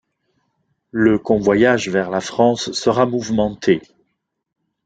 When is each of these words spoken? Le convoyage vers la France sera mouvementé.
Le 0.89 1.19
convoyage 1.19 1.87
vers 1.89 2.09
la 2.09 2.21
France 2.21 2.71
sera 2.71 3.05
mouvementé. 3.05 3.83